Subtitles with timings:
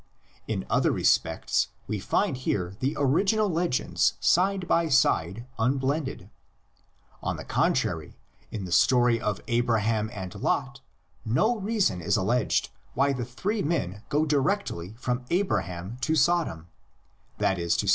[0.47, 6.31] In other respects we find here the original legends side by side unblended.
[7.21, 8.17] On the contrary,
[8.49, 10.81] in the story of Abraham and Lot
[11.23, 16.69] no reason is alleged why the three men go directly from Abraham to Sodom;
[17.37, 17.89] that is to 82 THE LEGENDS OF GENESIS.